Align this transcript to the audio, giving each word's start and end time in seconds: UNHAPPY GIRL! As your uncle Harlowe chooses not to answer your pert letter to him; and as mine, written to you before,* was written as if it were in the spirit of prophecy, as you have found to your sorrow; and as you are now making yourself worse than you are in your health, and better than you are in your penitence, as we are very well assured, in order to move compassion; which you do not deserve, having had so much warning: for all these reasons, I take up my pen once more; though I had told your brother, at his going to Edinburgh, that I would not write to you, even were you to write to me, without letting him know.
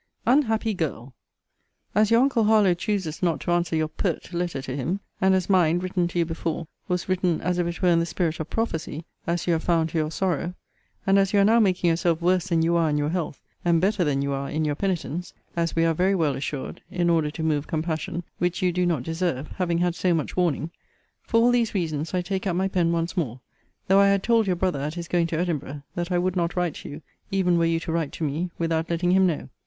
UNHAPPY 0.25 0.73
GIRL! 0.73 1.13
As 1.93 2.09
your 2.09 2.21
uncle 2.21 2.45
Harlowe 2.45 2.73
chooses 2.73 3.21
not 3.21 3.39
to 3.41 3.51
answer 3.51 3.75
your 3.75 3.87
pert 3.87 4.33
letter 4.33 4.59
to 4.59 4.75
him; 4.75 4.99
and 5.21 5.35
as 5.35 5.47
mine, 5.47 5.77
written 5.77 6.07
to 6.07 6.17
you 6.17 6.25
before,* 6.25 6.65
was 6.87 7.07
written 7.07 7.39
as 7.41 7.59
if 7.59 7.67
it 7.67 7.83
were 7.83 7.89
in 7.89 7.99
the 7.99 8.07
spirit 8.07 8.39
of 8.39 8.49
prophecy, 8.49 9.05
as 9.27 9.45
you 9.45 9.53
have 9.53 9.61
found 9.63 9.89
to 9.89 9.99
your 9.99 10.09
sorrow; 10.09 10.55
and 11.05 11.19
as 11.19 11.33
you 11.33 11.39
are 11.39 11.45
now 11.45 11.59
making 11.59 11.87
yourself 11.91 12.19
worse 12.19 12.47
than 12.47 12.63
you 12.63 12.75
are 12.75 12.89
in 12.89 12.97
your 12.97 13.11
health, 13.11 13.43
and 13.63 13.79
better 13.79 14.03
than 14.03 14.23
you 14.23 14.31
are 14.33 14.49
in 14.49 14.65
your 14.65 14.73
penitence, 14.73 15.35
as 15.55 15.75
we 15.75 15.85
are 15.85 15.93
very 15.93 16.15
well 16.15 16.35
assured, 16.35 16.81
in 16.89 17.07
order 17.07 17.29
to 17.29 17.43
move 17.43 17.67
compassion; 17.67 18.23
which 18.39 18.63
you 18.63 18.71
do 18.71 18.87
not 18.87 19.03
deserve, 19.03 19.49
having 19.57 19.77
had 19.77 19.93
so 19.93 20.15
much 20.15 20.35
warning: 20.35 20.71
for 21.21 21.39
all 21.41 21.51
these 21.51 21.75
reasons, 21.75 22.11
I 22.11 22.23
take 22.23 22.47
up 22.47 22.55
my 22.55 22.67
pen 22.67 22.91
once 22.91 23.15
more; 23.15 23.39
though 23.87 23.99
I 23.99 24.07
had 24.07 24.23
told 24.23 24.47
your 24.47 24.55
brother, 24.55 24.79
at 24.79 24.95
his 24.95 25.07
going 25.07 25.27
to 25.27 25.37
Edinburgh, 25.37 25.83
that 25.93 26.11
I 26.11 26.17
would 26.17 26.35
not 26.35 26.55
write 26.55 26.73
to 26.77 26.89
you, 26.89 27.01
even 27.29 27.55
were 27.59 27.65
you 27.65 27.79
to 27.81 27.91
write 27.91 28.13
to 28.13 28.23
me, 28.23 28.49
without 28.57 28.89
letting 28.89 29.11
him 29.11 29.27
know. 29.27 29.47